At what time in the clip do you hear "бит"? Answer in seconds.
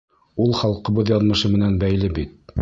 2.19-2.35